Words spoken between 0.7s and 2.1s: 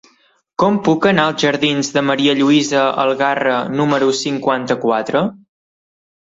puc anar als jardins de